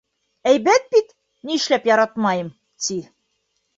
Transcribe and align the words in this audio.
—Әйбәт 0.51 0.87
бит, 0.95 1.13
ни 1.49 1.59
эшләп 1.59 1.85
яратмайым,— 1.91 2.51
ти. 2.87 2.99